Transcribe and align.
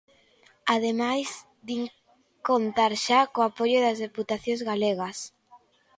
Ademais, 0.75 1.29
din 1.67 1.81
contar 2.49 2.91
xa 3.05 3.19
co 3.33 3.39
apoio 3.49 3.77
das 3.85 4.01
deputacións 4.05 4.61
galegas. 4.69 5.17